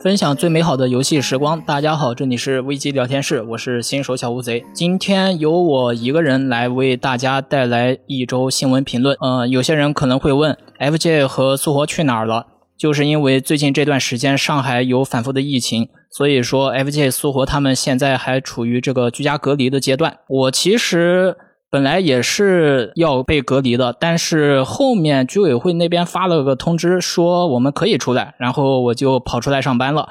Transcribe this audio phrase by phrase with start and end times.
[0.00, 1.60] 分享最美好的游戏时光。
[1.60, 4.64] 大家好，这里是危机聊天室，我是新手小乌贼。
[4.72, 9.16] 今天由我一个人来为大家带来一周新闻评论。
[9.20, 12.46] 呃，有些人可能会问，FJ 和苏活去哪儿了？
[12.76, 20.18] 就是因为最近这段时间上海有反复的疫情，所以说 FJ 苏活他们现在还处于这个居家隔离的阶段。
[20.28, 21.36] 我其实。
[21.70, 30.08] 本来也是要被隔离的，但是后面居委会那边发了个通知，说我们可以出来，然后我就跑出来上班了。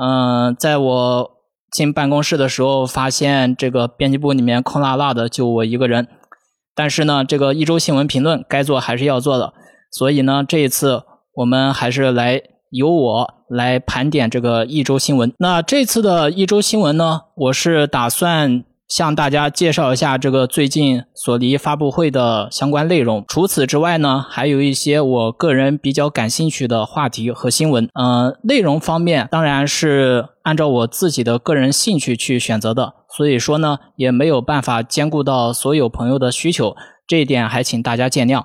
[0.00, 1.30] 嗯，在我
[1.70, 6.08] 进办公室的时候，发现这个编辑部里面空落落的，就我一个人。
[6.74, 9.52] 但是呢，这个一周新闻评论该做还是要做的，
[9.90, 11.02] 所以呢，这一次
[11.34, 15.30] 我们还是来由我来盘点这个一周新闻。
[15.38, 18.64] 那这次的一周新闻呢，我是打算。
[18.88, 23.24] 向大家介绍一下这个最近索尼发布会的相关内容。
[23.26, 27.88] 除此之外呢，还有一些我个人比较感兴趣的话题和新闻。
[27.94, 38.44] 呃，内容方面当然是按照我自己的个人兴趣去选择的，所以说呢，也没有办法兼顾到所有朋友的需求，这一点还请大家见谅。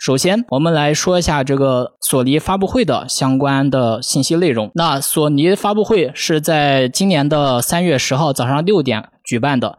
[0.00, 4.70] 首先，我们来说一下这个索尼发布会的相关的信息内容。
[4.74, 9.04] 那索尼发布会是在今年的三月十号早上六点。
[9.22, 9.76] 举办的，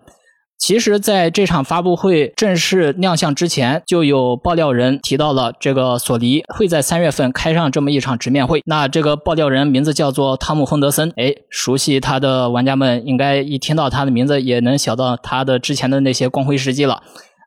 [0.60, 8.62] 其实，在这场发布会正式亮相之前，就有爆料人提到了这个索尼会在三月份开上这么一场直面会。
[8.68, 17.02] 那这个爆料人名字叫做汤姆·亨德森，哎，熟悉他的玩家们应该一听到他的名字，也能想到他的之前的那些光辉事迹了。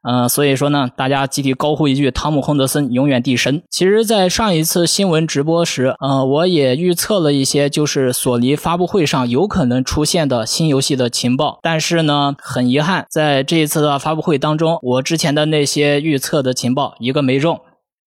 [0.07, 11.59] 嗯，所以说呢，大家集体高呼一句：“汤姆·亨德森永远地神。”其实，在上一次新闻直播时，呃，我也预测了一些，就是索尼发布会上有可能出现的新游戏的情报。
[11.63, 17.61] 但是呢，很遗憾，在这一次的发布会当中，我之前的那些预测的情报一个没中，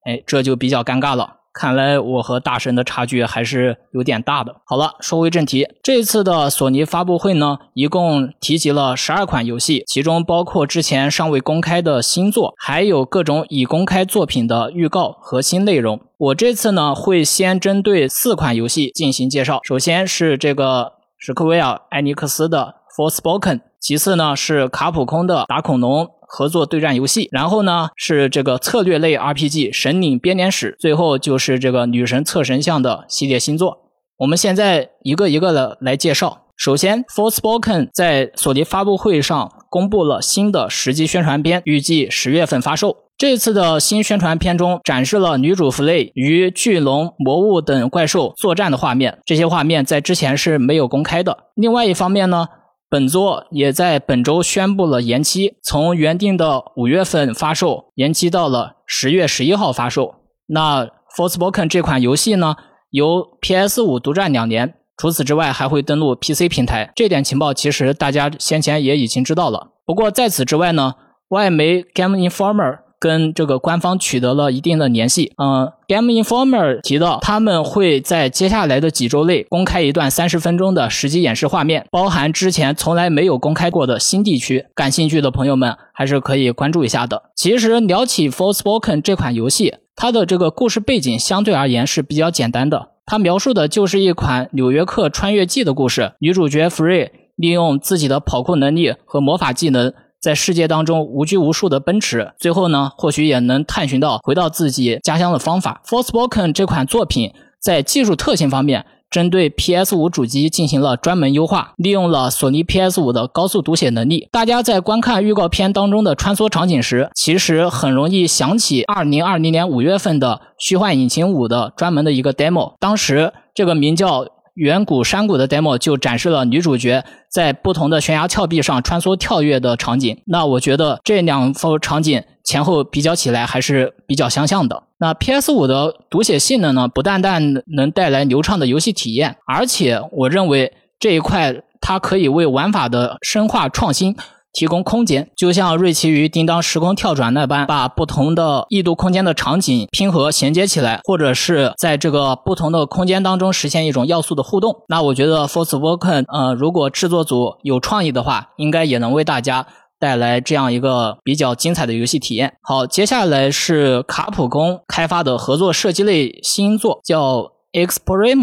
[0.05, 1.36] 哎，这就比较尴尬了。
[1.57, 4.55] 看来我和大神的差距还是有点大的。
[4.63, 15.99] 好了，说回正题，这次的索尼发布会呢，一共提及了十二款游戏，其中包括之前尚未公开的新作，还有各种已公开作品的预告和新内容。
[16.17, 19.59] 我这次呢，会先针对四款游戏进行介绍。
[19.63, 22.75] 首先是这个史克威尔艾尼克斯的
[23.11, 26.05] 《Forspoken》，其次呢是卡普空的《打恐龙》。
[26.27, 33.77] 合作对战游戏，然后呢是这个策略类 RPG《神领编年史》，最后就是这个女神测神像的系列新作。
[34.17, 36.43] 我们现在一个一个的来介绍。
[36.57, 42.97] 首先，《Forspoken》在索尼发布会上公布了新的实际宣传片，预计十月份发售。
[43.15, 51.37] 这次的新宣传片中展示了女主弗雷与巨龙、魔物等怪兽作战的画面，这些画面在之前是没有公开的。
[51.55, 52.47] 另外一方面呢。
[52.89, 60.15] 本作也在本周宣布了延期，从原定的五月份发售延期到了十月十一号发售。
[60.47, 60.85] 那
[61.17, 62.55] 《Forspoken》这款游戏呢，
[62.91, 66.89] 由 PS 五独占两年，除此之外还会登陆 PC 平台。
[66.95, 69.71] 这点情报其实大家先前也已经知道了。
[69.85, 70.95] 不过在此之外呢，
[71.27, 72.79] 外媒 Game Informer。
[72.99, 75.33] 跟这个官方取得了一定的联系。
[75.37, 84.65] 嗯，Game Informer 提到他们会在接下来的几周内公开一段三十分钟的实际演示画面，包含之前从来没有公开过的新地区。
[84.73, 87.23] 感兴趣的朋友们还是可以关注一下的。
[87.35, 92.89] 其实聊起《Forspoken》这款游戏，它的这个故事背景相对而言是比较简单的。
[93.05, 96.13] 它描述的就是一款《纽约客穿越记》的故事。
[96.19, 99.93] 女主角 Free 利用自己的跑酷能力和魔法技能。
[100.19, 105.81] 在世界当中无拘无束的奔驰，最后呢，或许也能探寻到回到自己家乡的方法。
[105.89, 114.27] 《Forspoken》这款作品在技术特性方面，针对 PS 五主机进行了专门优化，利用了索尼 PS 五的高速读写能力。
[114.31, 124.25] 大家在观看预告片当中的穿梭场景时，其实很容易想起2020年5月份的《虚幻引擎五》的专门的一个 demo，当时这个名叫。
[124.57, 130.19] 远古山谷的 demo 就展示了女主角在不同的悬崖峭壁上穿梭跳跃的场景。
[130.25, 134.83] 那我觉得这两幅场景前后比较起来还是比较相像的。
[134.97, 144.15] 那 PS 五的读写性能呢，不单单能带来流畅的游戏体验，而且我认为这一块它可以为玩法的深化创新。
[144.57, 154.75] 提供空间，就像瑞奇与叮当时空跳转那般，把不同的异度空间的场景拼合衔接起来，或者是在这个不同的空间当中实现一种要素的互动。
[154.89, 159.67] 那我觉得《Forspoken》呃，如果制作组有创意的话，应该也能为大家
[159.99, 162.57] 带来这样一个比较精彩的游戏体验。
[162.63, 167.41] 好，接下来是卡普空开发的合作射击类新作，叫
[167.73, 168.33] 《Explorer》，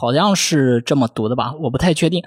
[0.00, 1.52] 好像是这么读的吧？
[1.64, 2.22] 我不太确定。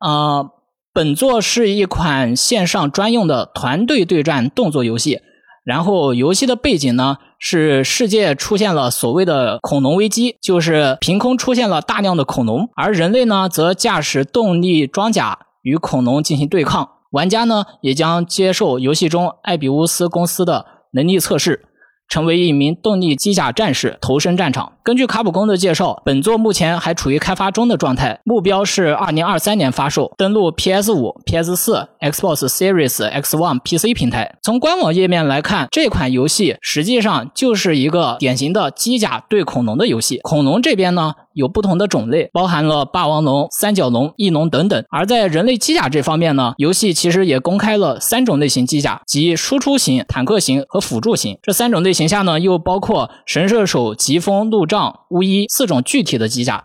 [0.00, 0.57] 啊。
[0.98, 5.20] 本作是一款线上专用的团队对战动作游戏，
[5.64, 16.88] 然后游戏的背景呢是世界出现了所谓的恐龙危机，就是凭空出现了大量的恐龙，而人类呢则驾驶动力装甲与恐龙进行对抗。
[17.12, 21.66] 玩家呢也将接受游戏中艾比乌斯公司的能力测试。
[22.10, 24.72] 成为一名动力机甲战士，投身战场。
[24.88, 34.36] 根据卡普空的介绍，本作目前还处于开发中的状态，目标是二零二三年发售，登陆 PS 五、PS 四、Xbox Series X One、PC 平台。
[34.42, 40.20] 从官网页面来看，这款游戏实际上就是一个典型的机甲对恐龙的游戏。
[40.22, 41.12] 恐龙这边呢？
[41.34, 44.84] 有不同的种类，包含了霸王龙、三角龙、翼龙等等。
[44.90, 51.38] 而在人类机甲这方面呢，游戏其实也公开了三种类型机甲，即输出型、坦克型和辅助型。
[51.40, 54.77] 这三种类型下呢，又包括神射手、疾风、路障、
[55.10, 56.64] 巫医四种具体的机甲。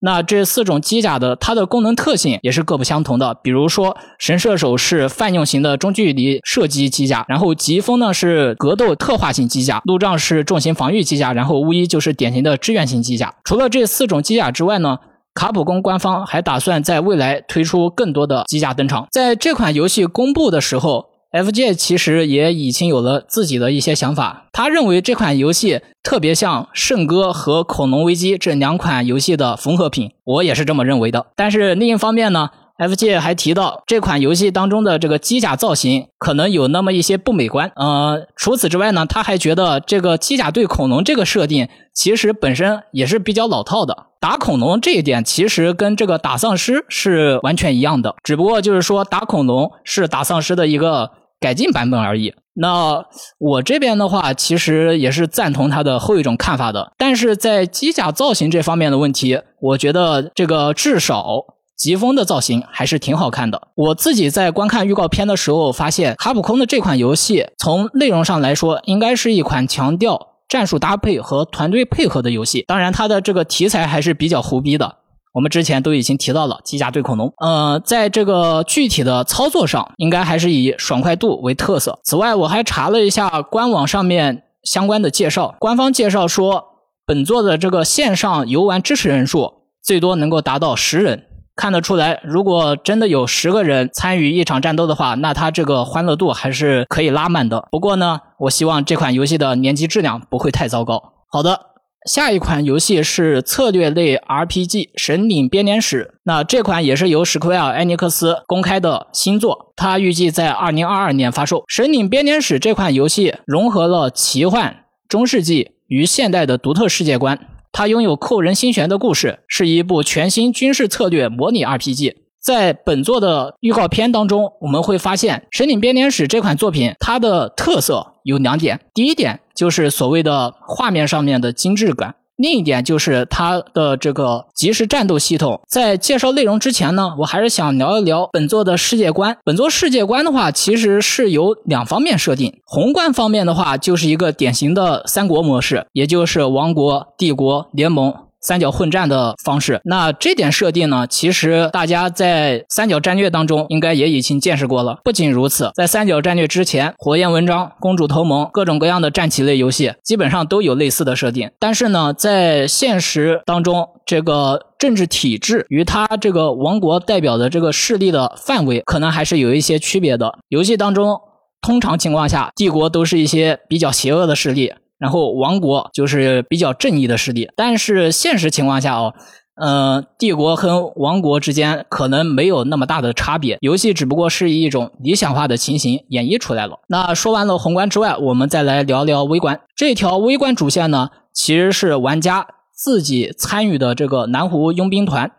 [0.00, 3.32] 那这四种机甲的它的功能特性也是各不相同的。
[3.42, 13.34] 比如说，神射手是泛用型的中距离射击机甲，然后疾风呢是格斗特化型机甲，路障是重型防御机甲，然后巫医就是典型的支援型机甲。
[13.44, 14.98] 除了这四种机甲之外呢，
[15.32, 19.08] 卡普空官方还打算在未来推出更多的机甲登场。
[19.10, 21.13] 在这款游戏公布的时候。
[21.34, 31.26] FJ 其实也已经有了自己的一些想法，他认为这款游戏特别像《圣歌》和《恐龙危机》这两款游戏的缝合品，我也是这么认为的。
[31.34, 37.72] 但是另一方面呢，FJ 还提到这款游戏当中的这个机甲造型可能有那么一些不美观。
[37.74, 44.06] 呃，除此之外呢，他还觉得这个机甲对恐龙这个设定其实本身也是比较老套的。
[44.20, 51.10] 打恐龙这一点其实跟这个打丧尸是完全一样的，只不过就是说打恐龙是打丧尸的一个。
[51.44, 52.32] 改进版本而已。
[52.54, 53.04] 那
[53.38, 56.92] 我这边的话，其实也是赞同他的后一种看法的。
[56.96, 61.44] 但是在机甲造型这方面的问题，我觉得这个至少
[61.76, 63.60] 疾风的造型还是挺好看的。
[63.74, 72.64] 我自己在观看预告片的时候发现，卡普空的这款游戏从内容上来说，应该是一款强调战术搭配和团队配合的游戏。
[72.66, 74.96] 当然，它的这个题材还是比较胡逼的。
[75.34, 81.98] 我们之前都已经提到了机甲对恐龙，呃，在这个具体的操作上，应该还是以爽快度为特色。
[82.04, 86.64] 此外，我还查了一下官网上面相关的介绍，官方介绍说，
[87.04, 89.52] 本作的这个线上游玩支持人数
[89.82, 91.24] 最多能够达到十人。
[91.56, 97.66] 看得出来，如果真的有十个人参与一场战斗的话，那它这个欢乐度还是可以拉满的。
[97.72, 101.02] 不过呢，我希望这款游戏的联机质量不会太糟糕。
[101.28, 101.73] 好的。
[102.04, 111.60] 下一款游戏是策略类 RPG《神领编年史》，那这款也是由史克威尔艾尼克斯公开的新作，它预计在二零二二年发售。
[111.66, 117.40] 《神领编年史》这款游戏融合了奇幻、中世纪与现代的独特世界观，
[117.72, 122.16] 它拥有扣人心弦的故事，是一部全新军事策略模拟 RPG。
[122.44, 128.78] 在本作的预告片当中，我们会发现《神领编年史》这款作品，它的特色有两点。
[128.92, 135.58] 第一点就是所谓的画面上面的精致感，另一点就是它的这个即时战斗系统。
[135.66, 139.38] 在介绍内容之前呢，我还是想聊一聊本作的世界观。
[139.42, 142.60] 本作世界观的话，其实是由两方面设定。
[142.66, 148.14] 宏观方面的话，就是一个典型的三国模式，也就是王国、帝国、联盟。
[148.44, 151.06] 三角混战的方式，那这点设定呢？
[151.08, 154.98] 其实大家在三角战略当中应该也已经见识过了。
[155.02, 161.50] 不仅如此，在三角战略之前，火焰文章、公主同盟各种各样的战棋类游戏，基本上都有类似的设定。
[161.58, 170.38] 但是呢，在现实当中，这个政治体制与它这个王国代表的这个势力的范围，可能还是有一些区别的。
[170.50, 171.18] 游戏当中，
[171.62, 174.74] 通常情况下，帝国都是一些比较邪恶的势力。
[174.98, 179.14] 然后王国就是比较正义的势力，但是现实情况下哦，
[179.56, 186.80] 呃，帝国和王国之间可能没有那么大的差别，游戏只不过是一种理想化的情形演绎出来了。
[186.88, 189.60] 那说完了宏观之外，我们再来聊聊微观。
[189.76, 195.30] 这条微观主线呢，其实是玩家自己参与的这个南湖佣兵团。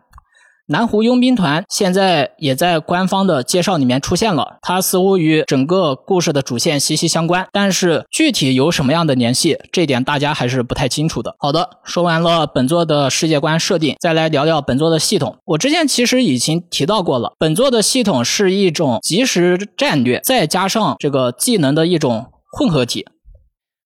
[0.68, 11.36] 南湖佣兵团现在也在官方的介绍里面出现了，它似乎与整个故事的主线息息相关，但是具体有什么样的联系，这点大家还是不太清楚的。
[11.38, 15.36] 好的，说完了本作的世界观设定，再来聊聊本作的系统。
[15.44, 23.06] 我之前其实已经提到过了，本作的系统是一种即时战略，再加上这个技能的一种混合体。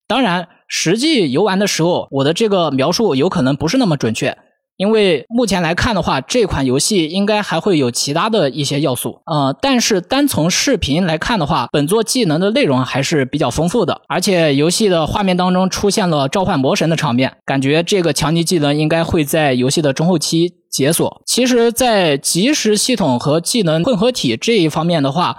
[0.08, 4.38] 当然，实际游玩的时候，我的这个描述有可能不是那么准确。
[4.80, 21.20] 因为目前来看的话，这款游戏应该还会有其他的一些要素，呃，但是单从视频来看的话，本作技能的内容还是比较丰富的，而且游戏的画面当中出现了召唤魔神的场面，感觉这个强敌技能应该会在游戏的中后期解锁。
[21.26, 25.36] 其实，在即时系统和技能混合体这一方面的话，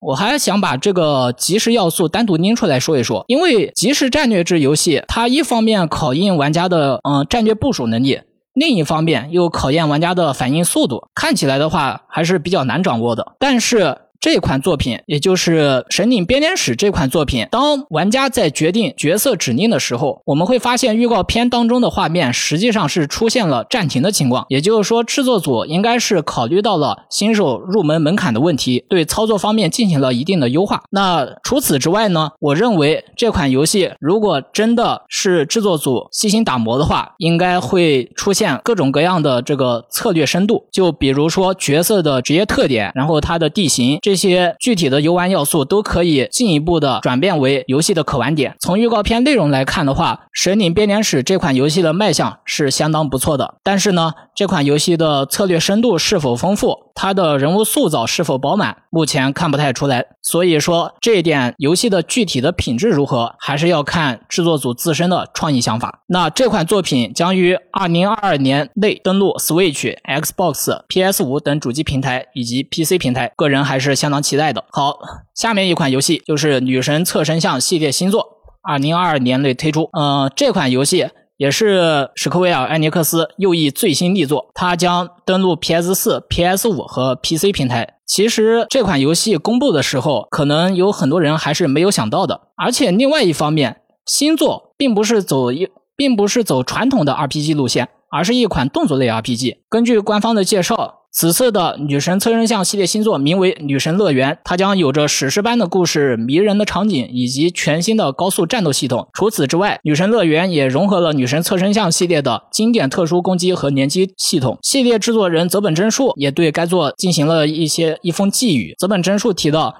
[0.00, 8.20] 我还想把这个即时要素单独拎出来说一说，因为即时战略制游戏，它一方面考验玩家的嗯战略部署能力，
[8.54, 13.32] 另一方面又考验玩家的反应速度，看起来的话还是比较难掌握的。
[13.38, 13.98] 但是。
[14.22, 24.46] 这款作品，也就是《神领编年史》这款作品，当玩家在决定角色指令的时候，我们会发现预告片当中的画面实际上是出现了暂停的情况。
[24.48, 30.84] 也就是说，制作组应该是考虑到了新手入门门槛的问题，对操作方面进行了一定的优化。
[30.90, 32.30] 那除此之外呢？
[32.38, 40.68] 我认为这款游戏如果真的是制作组细心打磨的话，应该会出现各种各样的这个策略深度。
[40.70, 44.11] 就比如说角色的职业特点，然后它的地形这。
[44.12, 48.54] 这些具体的游玩要素都可以进一步的转变为游戏的可玩点。
[48.60, 53.54] 从预告片内容来看的话，《神领编年史》这款游戏的卖相是相当不错的。
[53.62, 60.04] 但是呢，这款游戏的策略深度是否丰富，它的人物塑造是否饱满，目前看不太出来。
[60.20, 66.00] 所以说，这一点游戏的具体的品质如何，还是要看制作组自身的创意想法。
[66.08, 74.01] 那这款作品将于二零二二年内登陆 Switch、Xbox、PS 五等主机平台以及 PC 平台，个人还是。
[74.02, 74.64] 相当期待的。
[74.72, 74.98] 好，
[75.32, 78.26] 下面一款游戏就是《女神侧身像》系列新作，
[78.60, 79.88] 二零二二年内推出。
[79.92, 87.94] 嗯，这款游戏也是史克威尔艾尼克斯又一最新力作，它将登陆 PS 四、PS 五和 PC 平台。
[88.04, 92.48] 其实这款游戏公布的时候，可能有很多人还是没有想到的。
[92.56, 99.58] 而且另外一方面，新作并不是走一，并不是走传统的 RPG 路线，而是一款动作类 RPG。
[99.68, 101.01] 根据官方的介绍。
[101.14, 109.06] 此次的女神侧身像系列新作名为《女神乐园》，它将有着史诗般的故事、迷人的场景以及全新的高速战斗系统。
[109.12, 114.58] 除此之外，《女神乐园》也融合了女神侧身像系列的经典特殊攻击和连击系统。
[114.62, 118.74] 系列制作人泽本真树也对该作进行了一些一封寄语。
[118.78, 119.68] 泽本真树提到，《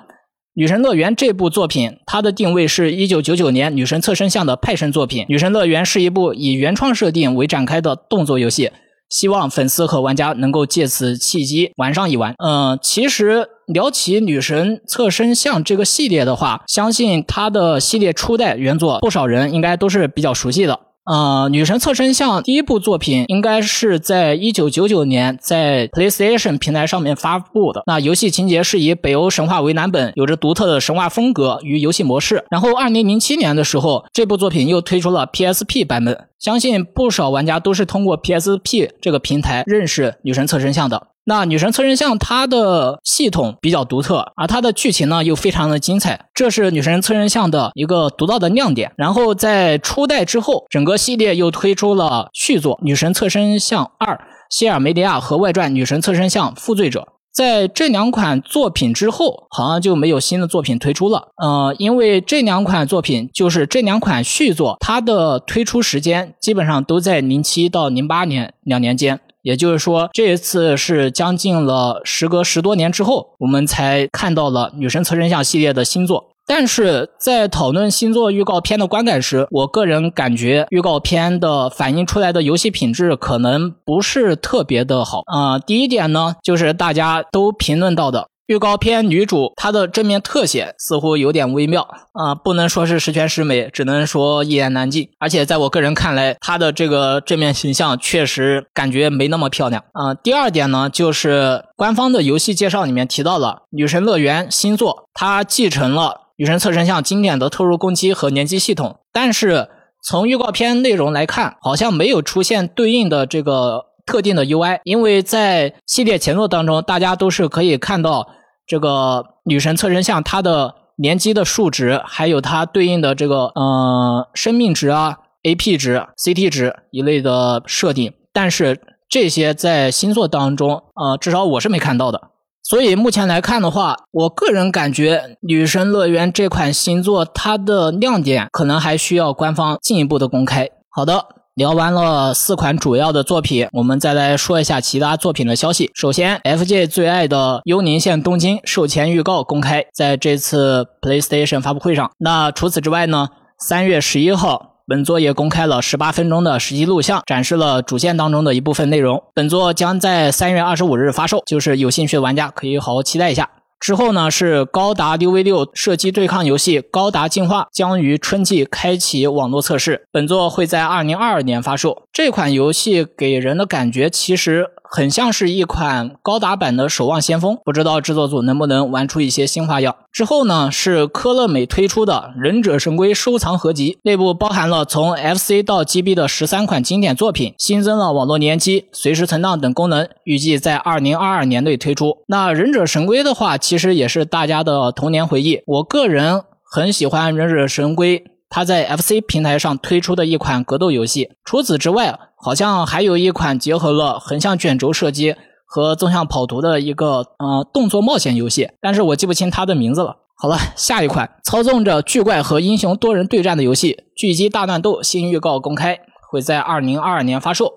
[0.52, 5.24] 女神乐园》这部作品，它的定位是一九九九年女神侧身像的派生作品。
[5.30, 8.70] 《女神乐园》是一部以原创设定为展开的动作游戏。
[9.12, 12.34] 希望粉丝和玩家能够借此契机玩上一玩。
[12.42, 20.80] 嗯，其实聊起女神侧身像这个系列的话，相信它的系列初代原作，不少人应该都是比较熟悉的。
[21.04, 27.82] 呃，女神侧身像第一部作品应该是在一九九九年在 PlayStation 平台上面发布的。
[27.86, 32.44] 那游戏情节是以北欧神话为蓝本，有着独特的神话风格与游戏模式。
[32.50, 36.28] 然后二零零七年的时候，这部作品又推出了 PSP 版本。
[36.38, 41.08] 相信不少玩家都是通过 PSP 这个平台认识女神侧身像的。
[41.24, 48.92] 那女神侧身像它的系统比较独特，而它的剧情呢又非常的精彩，这是女神侧身像的一个独到的亮点。
[48.96, 57.00] 然后在初代之后，整个系列又推出了续作《女神侧身像二：希尔梅迪亚和外传：女神侧身像负罪者》。
[57.32, 61.28] 在这两款作品之后，好像就没有新的作品推出了。
[61.42, 69.20] 呃，因为这两款作品就是这两款续作，它的推出时间基本上都在零七到零八年两年间。
[69.42, 76.30] 也就是说，这一次是将近了时隔十多年之后，我们才看到了《女神侧身像》系列的新作。
[76.44, 85.22] 但是在讨论新作预告片的观感时，我个人感觉预告片的反映出来的游戏品质可能不是特别的好。
[85.26, 88.26] 啊，第一点呢，就是大家都评论到的。
[88.46, 91.82] 预告片女主她的正面特写似乎有点微妙
[92.12, 95.08] 啊，不能说是十全十美，只能说一言难尽。
[95.18, 100.12] 而且在我个人看来，她的这个正面形象确实感觉没那么漂亮啊。
[100.14, 106.02] 第二点呢，就是官方的游戏介绍里面提到了《女神乐园》新作，它继承了
[106.36, 109.68] 《女神侧身像》经典的特殊攻击和连击系统，但是
[110.02, 113.91] 从预告片内容来看，好像没有出现对应的这个。
[114.04, 118.28] 特定的 UI，因为在系列前作当中，大家都是可以看到
[118.66, 128.12] 这个女神侧身像它的连击的数值，还有它对应的这个呃生命值啊、AP 值、CT 值一类的设定。
[128.32, 132.30] 但是这些在新作当中，呃，至少我是没看到的。
[132.62, 140.68] 所以目前来看的话，我个人感觉《女神乐园》这款新作它的亮点可能还需要官方进一步的公开。
[140.88, 141.41] 好的。
[141.54, 145.90] 聊完了四款主要的作品，我们再来说一下其他作品的消息。
[145.92, 152.10] 首先，FJ 最爱的《幽灵线：东京》售前预告公开，在这次 PlayStation 发布会上。
[152.16, 153.28] 那除此之外呢？
[153.58, 159.22] 三月十一号，本作也公开了十八分钟的实际录像，展示了主线当中的一部分内容。
[159.34, 163.50] 本作将在三月二十五日发售，就是有兴趣的玩家可以好好期待一下。
[163.82, 172.04] 之后呢是高达六 v 六射击对抗游戏《高达进化》将于春季开启网络测试，本作会在二零二二年发售。
[172.12, 179.96] 这款游戏给人的感觉其实很像是一款高达版的《守望先锋》，不知道制作组能不能玩出一些新花样。
[180.12, 192.18] 之后呢，是科乐美推出的《忍者神龟收藏合集》，内部包含了从 FC 到 GB 的十三款经典作品，新增了网络联机、随时存档等功能，预计在二零二二年内推出。
[192.26, 195.62] 那《忍者神龟》的话，其实也是大家的童年回忆。
[195.64, 201.30] 我个人很喜欢《忍者神龟》，它在 FC 平台上推出的一款格斗游戏。
[201.42, 205.36] 除此之外，好像还有一款结合了横向卷轴射击。
[205.74, 210.16] 和纵向跑图的一个呃动作冒险游戏，但是我记不清它的名字了。
[210.36, 215.98] 好了，下一款操纵着巨怪和英雄多人对战的游戏《巨击大乱斗》新预告公开，
[216.30, 217.72] 会在二零二二年发售，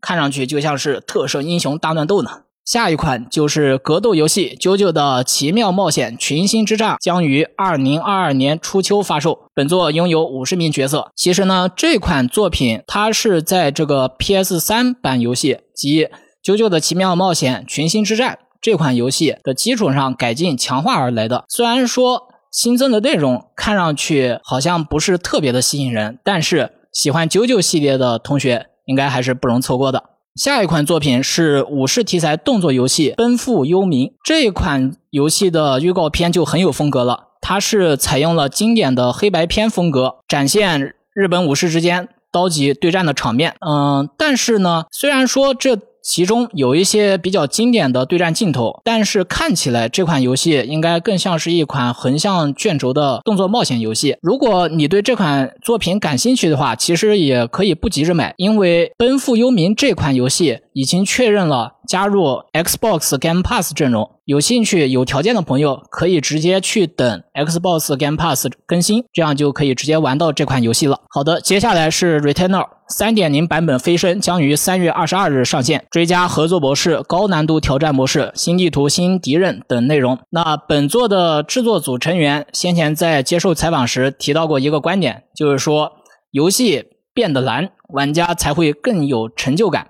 [0.00, 2.42] 看上去就像是特摄英雄大乱斗呢。
[2.64, 9.40] 下一款就是格斗游戏《九九的奇妙冒险群星之战》，将于二零二二年初秋发售。
[9.52, 11.10] 本作拥有五十名角色。
[11.16, 16.04] 其实呢，这款作品它是在这个 PS 三版游戏及。
[16.42, 30.02] 《九九的奇妙冒险：群星之战》这款游戏的基础上改进强化而来的，虽然说新增的内容看上去好像不是特别的吸引人，但是喜欢九九系列的同学应该还是不容错过的。
[30.34, 43.54] 下一款作品是武士题材动作游戏《奔赴幽冥》这款游戏的预告片就很有风格了，它是采用了经典的黑白片风格，展现日本武士之间刀戟对战的场面。
[43.64, 45.78] 嗯，但是呢，虽然说这。
[46.02, 54.16] 其中有一些比较经典的对战镜头，但是看起来这款游戏应该更像是一款横向卷轴的动作冒险游戏。
[54.20, 64.10] 如果你对这款作品感兴趣的话，其实也可以不急着买，因为《奔赴幽冥》这款游戏已经确认了加入 Xbox Game Pass 阵容。
[64.24, 71.00] 有兴趣、有条件的朋友可以直接去等 Xbox Game Pass 更新，这样就可以直接玩到这款游戏了。
[71.10, 80.18] 好的，接下来是 Returnal 三点零版本飞升将于三月二十二日上线，追加合作模式、高难度挑战模式、新地图、新敌人等内容。
[80.30, 85.92] 那本作的制作组成员先前在接受采访时提到过一个观点，就是说
[86.30, 89.88] 游戏变得难，玩家才会更有成就感。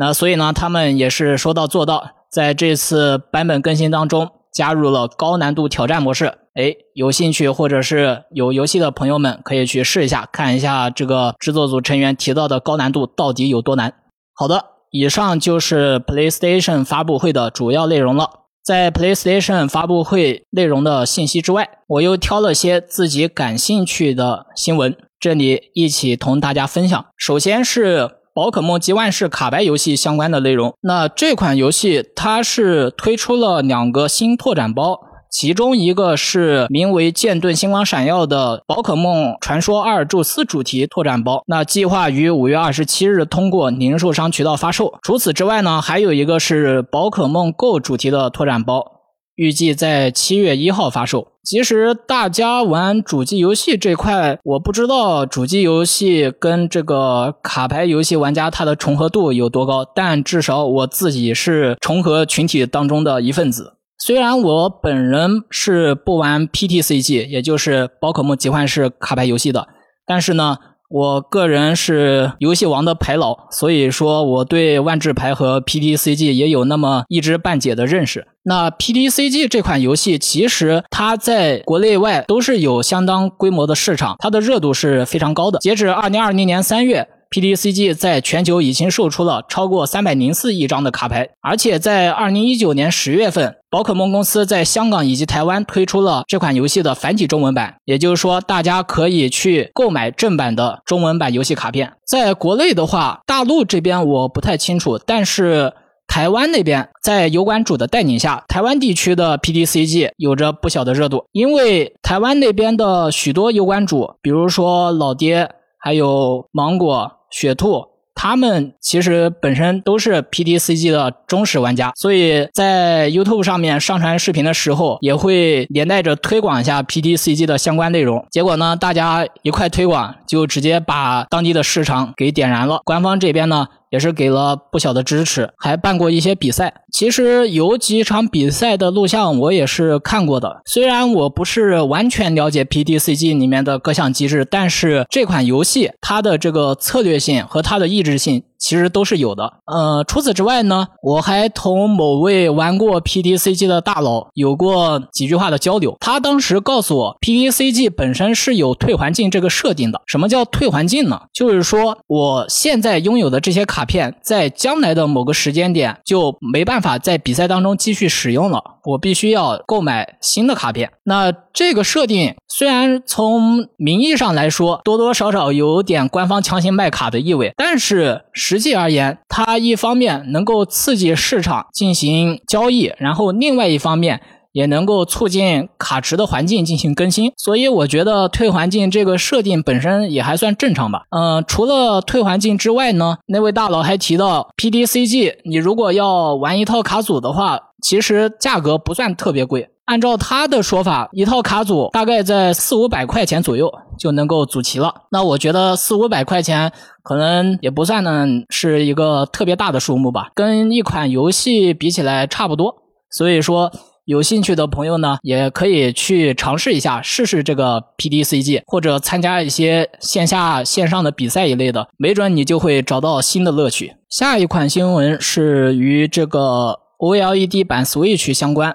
[0.00, 2.10] 那所以呢，他们也是说到做到。
[2.30, 6.26] 在这次版本更新当中，加入了高难度挑战模式。
[6.54, 13.92] 哎，有兴趣或者是有游戏的朋友们，可以去试一下，看一下这个制作组成员提到的高难度到底有多难。
[14.34, 18.30] 好的，以上就是 PlayStation 发布会的主要内容了。
[18.62, 27.06] 在 PlayStation 发布会内容的信息之外，我又挑了些自己感兴趣的新闻，这里一起同大家分享。
[27.16, 28.17] 首先是。
[28.38, 30.72] 宝可梦集万世卡牌游戏相关的内容。
[30.82, 44.94] 那这款游戏它是推出了两个新拓展包，其中一个是名为“剑盾星光闪耀”的宝可梦传说阿尔宙斯主题拓展包，那计划于五月二十七日通过零售商渠道发售。
[45.02, 48.97] 除此之外呢，还有一个是宝可梦 Go 主题的拓展包。
[49.38, 51.28] 预计在七月一号发售。
[51.44, 63.74] 其实大家玩主机游戏这块，我不知道主机游戏跟这个卡牌游戏玩家它的重合度有多高，但至少我自己是重合群体当中的一份子。
[63.98, 69.68] 虽然我本人是不玩 PTCG，也就是宝可梦集幻式卡牌游戏的，
[70.04, 70.58] 但是呢。
[70.88, 78.26] 我个人是游戏王的牌佬，所以说我对万智牌和 PTCG 也有那么一知半解的认识。
[78.44, 85.58] 那 PTCG 这款游戏，其实它在国内外都是有相当规模的市场，它的热度是非常高的。
[85.58, 87.06] 截止二零二零年三月。
[87.30, 101.92] PTCG 在全球已经售出了超过三百零四亿张的卡牌，而且在二零一九年十月份，宝可梦公司在香港以及台湾推出了这款游戏的繁体中文版，也就是说，大家可以去购买正版的中文版游戏卡片。
[102.06, 105.74] 在国内的话，大陆这边我不太清楚，但是
[106.06, 117.17] 台湾那边在油管主的带领下，台湾地区的 PTCG 有着不小的热度，因为台湾那边的许多油管主，比如说老爹，还有芒果。
[117.30, 128.26] 雪兔，他们其实本身都是 PTCG 的忠实玩家，所以在 YouTube 上面上传视频的时候，也会连带着推广一下 PTCG 的相关内容。
[128.30, 132.80] 结果呢，大家一块推广，就直接把当地的市场给点燃了。
[132.84, 133.68] 官方这边呢。
[133.90, 136.82] 也是给了不小的支持，还办过一些比赛。
[136.92, 140.62] 其实有几场比赛的录像我也是看过的。
[140.64, 148.42] 虽然我不是完全了解 P D C G 里面的各项机制，但是这款游戏它的这个策略性和它的意志性。
[148.58, 149.52] 其实都是有的。
[149.66, 155.96] 呃，除此之外呢，我还同某位玩过 PDCG 的大佬有过几句话的交流。
[156.00, 160.00] 他当时告诉我，PDCG 本身是有退还境这个设定的。
[160.06, 161.20] 什么叫退还境呢？
[161.32, 168.62] 就是说我现在拥有的这些卡片，在将来的某个时间点就没办法在比赛当中继续使用了。
[168.84, 170.90] 我必须要购买新的卡片。
[171.04, 184.20] 那这个设定虽然从名义上来说多多少少有点官方强行卖卡的意味，但是实际而言，它一方面能够刺激市场进行交易，然后另外一方面。
[184.58, 191.02] 也能够促进卡池的环境进行更新，所以我觉得退环境这个设定本身也还算正常吧。
[191.10, 199.70] 嗯，除了退环境之外呢，那位大佬还提到 PDCG，你如果要玩一套卡组的话，其实价格不算特别贵。
[199.84, 204.92] 按照他的说法，一套卡组大概在四五百块钱左右就能够组齐了。
[205.12, 206.72] 那我觉得四五百块钱
[207.04, 212.74] 可能也不算呢是一个特别大的数目吧，跟一款游戏比起来差不多。
[213.08, 213.70] 所以说。
[214.08, 223.96] 有兴趣的朋友呢，也可以去尝试一下，试试这个 PDCG，或者参加一些线下、线上的比赛一类的，没准你就会找到新的乐趣。
[224.08, 228.74] 下一款新闻是与这个 OLED 版 Switch 相关。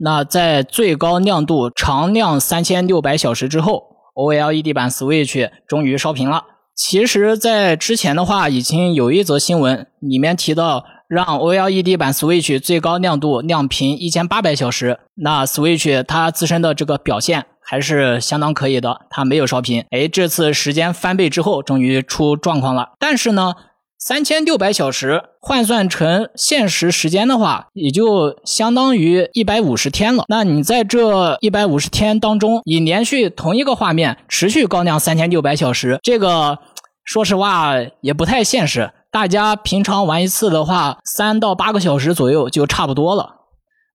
[0.00, 3.82] 那在最高亮度长亮三千六百小时之后
[4.14, 6.44] ，OLED 版 Switch 终于烧屏了。
[6.74, 10.84] 其实，在之前的话，已经有一则新闻里面提到。
[11.08, 19.84] 让 OLED 版 Switch 最高亮度亮屏一千八百小时，那 Switch 它自身的这个表现还是相当可以的，它没有烧屏。
[19.90, 22.90] 哎，这次时间翻倍之后，终于出状况了。
[22.98, 23.54] 但是呢，
[23.98, 30.24] 三千六百小时换算成现实时间的话，也就相当于一百五十天了。
[30.28, 36.58] 那你在这一百五十天当中，以连续同一个画面持续高亮三千六百小时，这个
[37.04, 38.90] 说实话也不太现实。
[39.16, 43.36] 大家平常玩一次的话，三到八个小时左右就差不多了。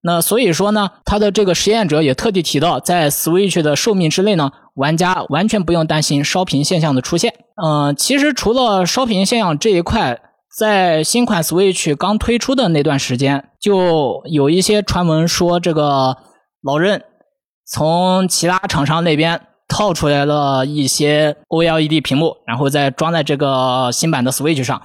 [0.01, 7.35] 那所以说呢，他的这个实验者也特地提到，在 Switch 的寿命之内呢，玩家完全不用担心烧屏现象的出现。
[7.63, 10.19] 嗯，其实除了烧屏现象这一块，
[10.57, 16.17] 在新款 Switch 刚推出的那段时间，就有一些传闻说，这个
[16.63, 17.03] 老任
[17.67, 19.39] 从其他厂商那边。
[19.73, 24.81] 套出来了一些 OLED 屏幕，然后再装在这个新版的 Switch 上。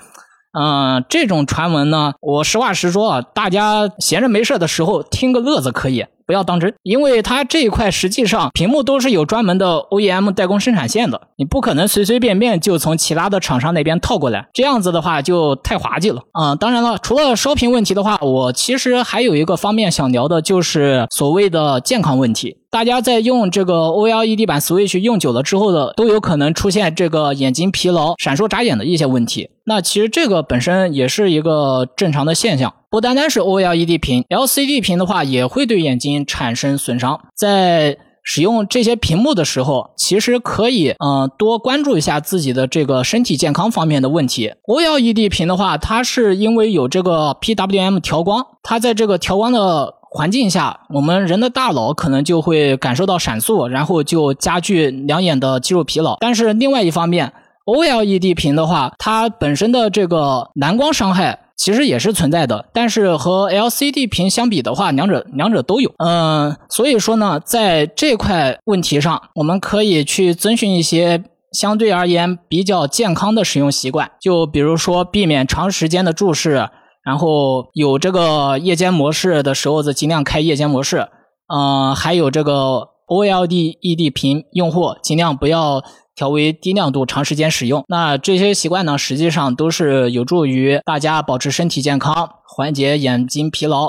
[0.59, 6.07] 嗯，这种传闻呢，我实话实说啊，大家闲着没事的时候听个乐子可以。
[6.27, 16.55] 不要当真，因为它这一块实际上屏幕都是有专门的 OEM 代工生产线的，你不可能随随便便就从其他的厂商那边套过来，这样子的话就太滑稽了啊！
[16.57, 22.57] 当然了，除了烧屏问题的话，我其实还有一个方面想聊的，就是所谓的健康问题。
[22.69, 29.49] 大家在用这个 OLED 版 Switch 用久了之后的，都有可能出现这个眼睛疲劳、闪烁眨眼的一些问题。
[29.65, 32.75] 那其实这个本身也是一个正常的现象。
[32.97, 37.21] 不单单是 OLED 屏，LCD 屏的话也会对眼睛产生损伤。
[37.35, 44.51] 在使用这些屏幕的时候，其实可以嗯多关注一下自己的这个身体健康方面的问题。
[44.67, 56.17] OLED 屏的话，它是因为有这个 PWM 调光，它在这个调光的环境下，我们人的大脑可能就会感受到闪烁，然后就加剧两眼的肌肉疲劳。
[56.19, 57.35] 但是另外一方面
[57.67, 61.41] ，OLED 屏的话，它本身的这个蓝光伤害。
[61.57, 65.91] 其实也是存在的，但是和 LCD 屏相比的话，两者两者都有。
[65.99, 76.69] 嗯，所以说呢，在这块问题上，我们可以去遵循一些相对而言比较健康的使用习惯，就比如说避免长时间的注视，
[77.03, 81.09] 然后有这个夜间模式的时候，就尽量开夜间模式。
[81.49, 85.83] 嗯，还有这个 OLED 屏用户尽量不要。
[86.17, 87.85] 调为低亮度，长时间使用。
[87.89, 93.89] 那这些习惯呢，实际上都是有助于大家保持身体健康，缓解眼睛疲劳。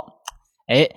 [0.67, 0.89] 哎，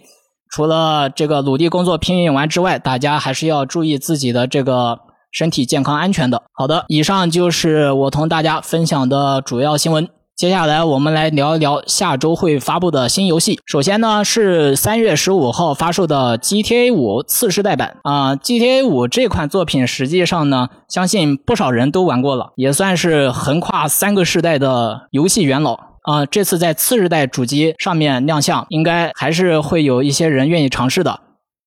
[0.50, 4.98] 除了这个努力工作拼命玩之外，大家还是要注意自己的这个
[5.30, 6.42] 身体健康安全的。
[6.52, 10.08] 好的，以上就是我同大家分享的主要新闻。
[10.40, 13.60] 接下来我们来聊一聊下周会发布的新游戏。
[13.66, 25.74] 首先呢是三月十五号发售的 GTA 五次世代版啊，GTA 五这款作品实际上呢，相信不少人都玩过了，也算是横跨三个世代的游戏元老
[26.04, 26.24] 啊。
[26.24, 31.20] 这次在次世代主机上面亮相，应该还是会有一些人愿意尝试的。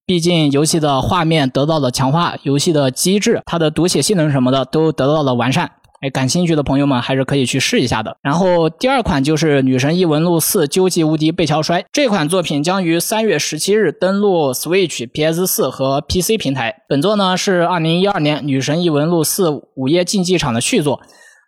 [0.08, 5.70] 毕竟游戏的画面得到了强化，游戏的机制、它的读写性能什么的都得到了完善。
[6.04, 8.18] 哎，感兴趣的朋友们还是可以去试一下的。
[8.22, 16.84] 然后第二款就是《女神异闻录四：究极无敌被敲摔》这款作品将于三月十七日登陆 Switch、PS 四和 PC 平台。
[16.90, 21.00] 本作呢是二零一二年《女神异闻录四：午夜竞技场》的续作。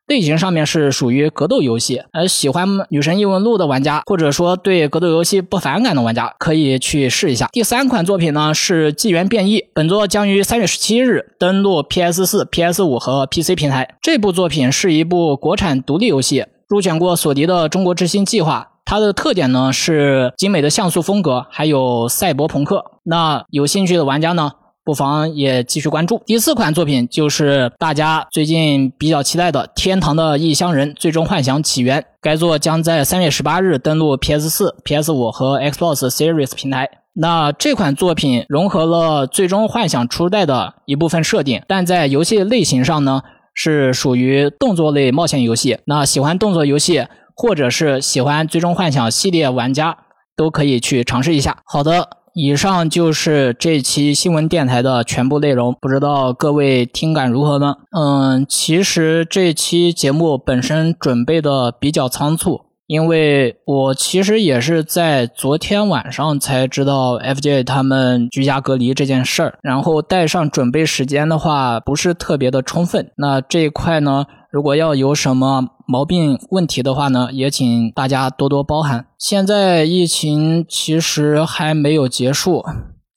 [0.08, 7.50] 类型上面是属于格斗游戏，而喜欢《女神异闻录》的玩家，或者说对格斗游戏不反感的玩家，可以去试一下。
[7.52, 13.96] 第三款作品呢是《纪元变异》，本作将于三月十七日登陆 PS 四、PS 五和 PC 平台。
[14.00, 18.74] 这部作品是一部国产独立游戏，入选过索尼的中国之星计划。
[18.86, 22.86] 它的特点呢是精美的像素风格，还有赛博朋克。
[23.06, 24.52] 那有兴趣的玩家呢，
[24.86, 26.22] 不妨也继续关注。
[26.26, 32.00] 第四款作品就是大家最近比较期待的《天堂的异乡人：最终幻想起源》。
[32.22, 36.88] 该作将在三月十八日登陆 PS 四、PS 五和 Xbox Series 平台。
[37.14, 43.22] 那这款作品融合了《最终幻想》初代的一部分设定，但在游戏类型上呢，
[43.54, 45.80] 是属于动作类冒险游戏。
[45.86, 49.98] 那喜欢动作游戏或者是喜欢《最终幻想》系列玩家
[50.36, 51.58] 都可以去尝试一下。
[51.66, 57.78] 好的，以上就是这期新闻电台的全部内容，不知道各位听感如何呢？
[57.98, 62.64] 嗯，其实这期节目本身准备的比较仓促。
[62.88, 73.10] 因为我其实也是在昨天晚上才知道 FJ 他们居家隔离这件事儿，然后带上准备时间的话不是特别的充分。
[73.16, 79.06] 那这一块呢，如果要有什么毛病问题的话呢，也请大家多多包涵。
[79.20, 82.64] 现在疫情其实还没有结束，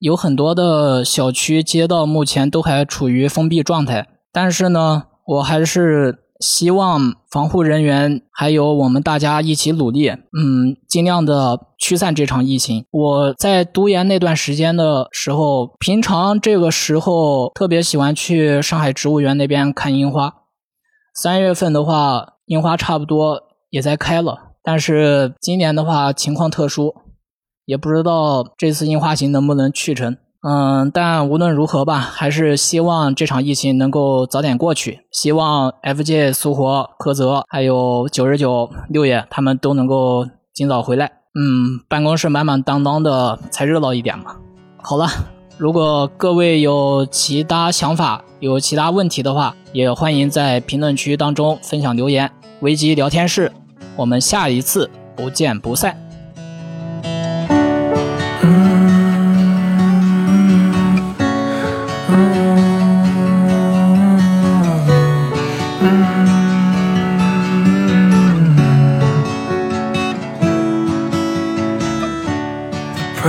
[0.01, 6.25] 有很多的小区街道目前都还处于封闭状态，但是呢，我还是。
[6.41, 12.85] 希望防护人员还有我们大家一起努力，嗯，尽量的驱散这场疫情。
[12.93, 20.33] 我在读研那段时间的时候，平常这个时候特别喜欢去上海植物园那边看樱花。
[21.21, 26.95] 三月份的话，樱花差不多也在开了，但是今年的话情况特殊，
[27.65, 30.17] 也不知道这次樱花行能不能去成。
[30.49, 35.01] 嗯，但无论如何吧，还是希望这场疫情能够早点过去。
[35.11, 41.07] 希望 FJ、苏活、柯泽还有九十九六爷他们都能够尽早回来。
[41.35, 44.37] 嗯，办公室满满当当的才热闹一点嘛。
[44.81, 45.09] 好了，
[45.59, 52.31] 如果各位有其他想法、有其他问题的话，也欢迎在评论区当中分享留言。
[52.61, 53.51] 危机聊天室，
[53.97, 56.08] 我们下一次不见不散。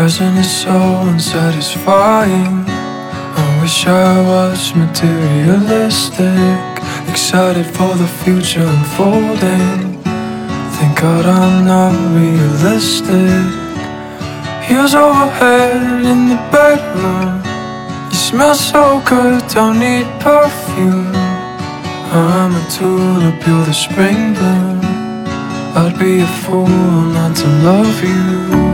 [0.10, 0.78] Present is so
[1.12, 2.66] unsatisfying.
[2.68, 6.62] I wish I was materialistic,
[7.08, 10.02] excited for the future unfolding.
[10.76, 13.46] Thank God I'm not realistic.
[14.68, 17.44] Here's overhead in the bedroom.
[18.10, 21.14] You smell so good, don't need perfume.
[22.12, 24.82] I'm a tool to build a spring bloom.
[25.78, 26.68] I'd be a fool
[27.18, 28.69] not to love you.